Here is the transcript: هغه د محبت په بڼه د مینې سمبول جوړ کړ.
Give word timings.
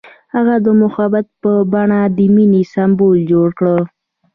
هغه 0.35 0.55
د 0.65 0.67
محبت 0.81 1.25
په 1.41 1.51
بڼه 1.71 2.01
د 2.17 2.19
مینې 2.35 2.63
سمبول 2.73 3.17
جوړ 3.31 3.47
کړ. 3.59 3.79